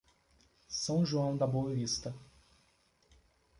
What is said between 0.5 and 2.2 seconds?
São João da Boa Vista